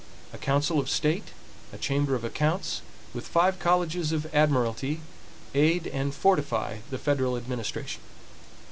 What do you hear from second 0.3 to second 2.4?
A council of state, a chamber of